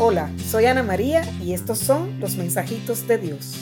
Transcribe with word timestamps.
Hola, 0.00 0.30
soy 0.38 0.66
Ana 0.66 0.84
María 0.84 1.28
y 1.42 1.54
estos 1.54 1.80
son 1.80 2.20
los 2.20 2.36
mensajitos 2.36 3.08
de 3.08 3.18
Dios. 3.18 3.56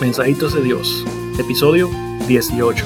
Mensajitos 0.00 0.52
de 0.52 0.62
Dios, 0.62 1.04
episodio 1.38 1.88
18. 2.26 2.84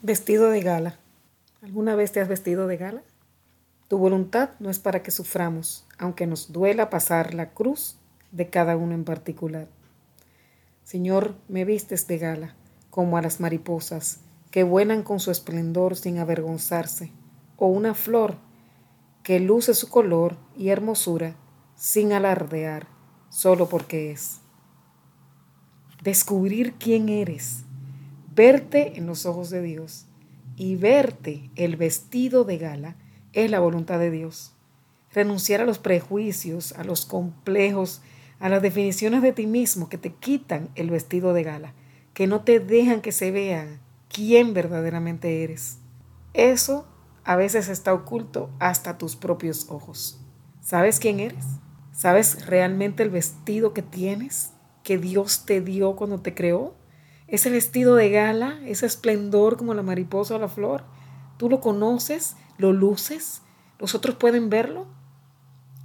Vestido 0.00 0.50
de 0.50 0.62
gala. 0.62 0.98
¿Alguna 1.62 1.94
vez 1.94 2.10
te 2.10 2.18
has 2.18 2.26
vestido 2.26 2.66
de 2.66 2.76
gala? 2.76 3.02
Tu 3.92 3.98
voluntad 3.98 4.52
no 4.58 4.70
es 4.70 4.78
para 4.78 5.02
que 5.02 5.10
suframos, 5.10 5.84
aunque 5.98 6.26
nos 6.26 6.50
duela 6.50 6.88
pasar 6.88 7.34
la 7.34 7.50
cruz 7.50 7.98
de 8.30 8.48
cada 8.48 8.74
uno 8.74 8.94
en 8.94 9.04
particular. 9.04 9.68
Señor, 10.82 11.34
me 11.46 11.66
vistes 11.66 12.06
de 12.06 12.16
gala, 12.16 12.56
como 12.88 13.18
a 13.18 13.20
las 13.20 13.38
mariposas, 13.38 14.20
que 14.50 14.62
vuelan 14.62 15.02
con 15.02 15.20
su 15.20 15.30
esplendor 15.30 15.94
sin 15.94 16.16
avergonzarse, 16.16 17.12
o 17.58 17.66
una 17.66 17.92
flor 17.92 18.36
que 19.22 19.40
luce 19.40 19.74
su 19.74 19.90
color 19.90 20.38
y 20.56 20.70
hermosura 20.70 21.36
sin 21.76 22.14
alardear, 22.14 22.86
solo 23.28 23.68
porque 23.68 24.10
es. 24.10 24.38
Descubrir 26.02 26.76
quién 26.78 27.10
eres, 27.10 27.64
verte 28.34 28.96
en 28.96 29.04
los 29.04 29.26
ojos 29.26 29.50
de 29.50 29.60
Dios 29.60 30.06
y 30.56 30.76
verte 30.76 31.50
el 31.56 31.76
vestido 31.76 32.44
de 32.44 32.56
gala 32.56 32.96
es 33.32 33.50
la 33.50 33.60
voluntad 33.60 33.98
de 33.98 34.10
Dios. 34.10 34.52
Renunciar 35.12 35.60
a 35.60 35.66
los 35.66 35.78
prejuicios, 35.78 36.72
a 36.72 36.84
los 36.84 37.06
complejos, 37.06 38.02
a 38.40 38.48
las 38.48 38.62
definiciones 38.62 39.22
de 39.22 39.32
ti 39.32 39.46
mismo 39.46 39.88
que 39.88 39.98
te 39.98 40.12
quitan 40.12 40.70
el 40.74 40.90
vestido 40.90 41.32
de 41.32 41.44
gala, 41.44 41.74
que 42.14 42.26
no 42.26 42.42
te 42.42 42.60
dejan 42.60 43.00
que 43.00 43.12
se 43.12 43.30
vea 43.30 43.80
quién 44.08 44.54
verdaderamente 44.54 45.44
eres. 45.44 45.78
Eso 46.34 46.86
a 47.24 47.36
veces 47.36 47.68
está 47.68 47.94
oculto 47.94 48.50
hasta 48.58 48.98
tus 48.98 49.16
propios 49.16 49.66
ojos. 49.68 50.18
¿Sabes 50.60 50.98
quién 50.98 51.20
eres? 51.20 51.44
¿Sabes 51.92 52.46
realmente 52.46 53.02
el 53.02 53.10
vestido 53.10 53.74
que 53.74 53.82
tienes, 53.82 54.52
que 54.82 54.98
Dios 54.98 55.44
te 55.44 55.60
dio 55.60 55.94
cuando 55.94 56.20
te 56.20 56.34
creó? 56.34 56.74
Ese 57.28 57.50
vestido 57.50 57.94
de 57.94 58.10
gala, 58.10 58.60
ese 58.66 58.86
esplendor 58.86 59.56
como 59.56 59.74
la 59.74 59.82
mariposa 59.82 60.36
o 60.36 60.38
la 60.38 60.48
flor, 60.48 60.84
¿tú 61.36 61.48
lo 61.48 61.60
conoces? 61.60 62.36
¿Lo 62.58 62.72
luces? 62.72 63.42
¿Los 63.78 63.94
otros 63.94 64.16
pueden 64.16 64.50
verlo? 64.50 64.86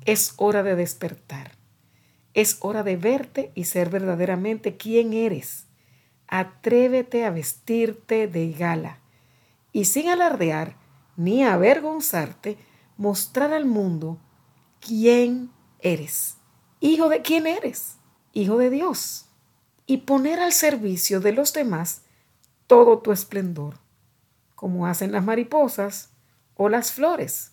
Es 0.05 0.33
hora 0.37 0.63
de 0.63 0.75
despertar. 0.75 1.51
Es 2.33 2.57
hora 2.61 2.83
de 2.83 2.97
verte 2.97 3.51
y 3.55 3.65
ser 3.65 3.89
verdaderamente 3.89 4.77
quién 4.77 5.13
eres. 5.13 5.65
Atrévete 6.27 7.25
a 7.25 7.31
vestirte 7.31 8.27
de 8.27 8.51
gala 8.51 8.99
y 9.71 9.85
sin 9.85 10.09
alardear 10.09 10.75
ni 11.15 11.43
avergonzarte, 11.43 12.57
mostrar 12.95 13.53
al 13.53 13.65
mundo 13.65 14.19
quién 14.79 15.51
eres. 15.79 16.37
Hijo 16.79 17.09
de 17.09 17.21
quién 17.21 17.47
eres. 17.47 17.97
Hijo 18.33 18.57
de 18.57 18.69
Dios. 18.69 19.25
Y 19.85 19.97
poner 19.97 20.39
al 20.39 20.53
servicio 20.53 21.19
de 21.19 21.31
los 21.31 21.53
demás 21.53 22.03
todo 22.67 22.99
tu 22.99 23.11
esplendor, 23.11 23.79
como 24.57 24.87
hacen 24.87 25.11
las 25.11 25.23
mariposas 25.23 26.09
o 26.55 26.67
las 26.67 26.91
flores, 26.91 27.51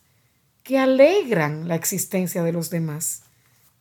que 0.63 0.79
alegran 0.79 1.69
la 1.69 1.75
existencia 1.75 2.43
de 2.43 2.51
los 2.51 2.71
demás, 2.71 3.25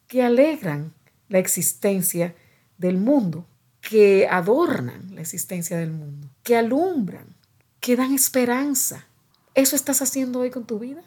que 0.07 0.23
alegran 0.23 0.93
la 1.29 1.39
existencia 1.39 2.35
del 2.77 2.97
mundo, 2.97 3.47
que 3.79 4.27
adornan 4.29 5.15
la 5.15 5.21
existencia 5.21 5.77
del 5.77 5.91
mundo, 5.91 6.27
que 6.43 6.57
alumbran, 6.57 7.37
que 7.79 7.95
dan 7.95 8.13
esperanza. 8.13 9.07
¿Eso 9.55 9.77
estás 9.77 10.01
haciendo 10.01 10.41
hoy 10.41 10.49
con 10.49 10.65
tu 10.65 10.77
vida? 10.77 11.01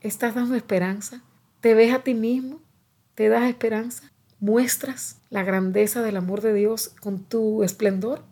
¿Estás 0.00 0.34
dando 0.34 0.54
esperanza? 0.54 1.22
¿Te 1.60 1.74
ves 1.74 1.92
a 1.92 1.98
ti 1.98 2.14
mismo? 2.14 2.62
¿Te 3.14 3.28
das 3.28 3.50
esperanza? 3.50 4.10
¿Muestras 4.40 5.18
la 5.28 5.42
grandeza 5.42 6.00
del 6.00 6.16
amor 6.16 6.40
de 6.40 6.54
Dios 6.54 6.94
con 7.02 7.22
tu 7.22 7.62
esplendor? 7.62 8.24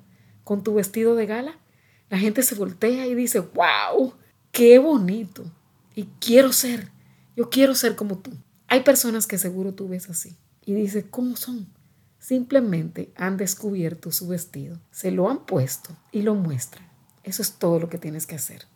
¿Con 0.44 0.62
tu 0.62 0.73
vestido 0.73 1.15
de 1.15 1.27
gala? 1.27 1.59
La 2.12 2.19
gente 2.19 2.43
se 2.43 2.55
voltea 2.55 3.06
y 3.06 3.15
dice, 3.15 3.39
wow, 3.41 4.12
qué 4.50 4.78
bonito. 4.78 5.50
Y 5.95 6.05
quiero 6.21 6.53
ser, 6.53 6.91
yo 7.34 7.49
quiero 7.49 7.75
ser 7.75 7.97
como 7.97 8.19
tú. 8.19 8.33
Hay 8.69 8.83
personas 8.83 9.27
que 9.27 9.39
seguro 9.39 9.73
tú 9.73 9.89
ves 9.89 10.11
así 10.11 10.37
y 10.62 10.75
dices, 10.75 11.06
¿cómo 11.11 11.37
son? 11.37 11.69
Simplemente 12.19 13.15
han 13.17 13.39
descubierto 13.39 14.12
su 14.12 14.28
vestido, 14.28 14.78
se 14.91 15.11
lo 15.11 15.31
han 15.31 15.47
puesto 15.47 15.97
y 16.12 16.21
lo 16.21 16.34
muestran. 16.34 16.87
Eso 17.25 17.41
es 17.41 17.53
todo 17.53 17.81
lo 17.81 17.89
que 17.89 17.97
tienes 17.97 18.27
que 18.27 18.34
hacer. 18.34 18.67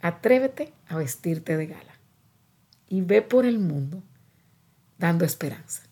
Atrévete 0.00 0.72
a 0.88 0.96
vestirte 0.96 1.58
de 1.58 1.66
gala 1.66 2.00
y 2.88 3.02
ve 3.02 3.20
por 3.20 3.44
el 3.44 3.58
mundo 3.58 4.02
dando 4.96 5.26
esperanza. 5.26 5.82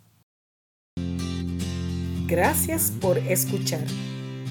Gracias 2.27 2.91
por 2.91 3.19
escuchar. 3.19 3.85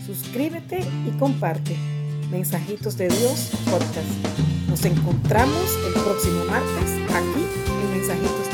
Suscríbete 0.06 0.82
y 1.08 1.18
comparte. 1.18 1.99
Mensajitos 2.30 2.96
de 2.98 3.08
Dios 3.08 3.50
Podcast. 3.66 4.08
Nos 4.70 4.86
encontramos 4.86 5.78
el 5.88 5.94
próximo 5.94 6.46
martes 6.46 6.92
aquí 7.10 7.46
en 7.82 7.92
Mensajitos 7.92 8.49